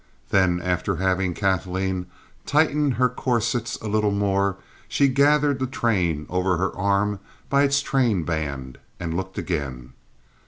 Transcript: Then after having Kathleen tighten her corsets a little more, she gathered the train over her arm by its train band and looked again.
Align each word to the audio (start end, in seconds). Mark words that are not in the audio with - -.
Then 0.31 0.59
after 0.63 0.95
having 0.95 1.35
Kathleen 1.35 2.07
tighten 2.47 2.93
her 2.93 3.07
corsets 3.07 3.75
a 3.81 3.87
little 3.87 4.09
more, 4.09 4.57
she 4.87 5.07
gathered 5.07 5.59
the 5.59 5.67
train 5.67 6.25
over 6.27 6.57
her 6.57 6.75
arm 6.75 7.19
by 7.51 7.61
its 7.61 7.83
train 7.83 8.23
band 8.23 8.79
and 8.99 9.13
looked 9.15 9.37
again. 9.37 9.93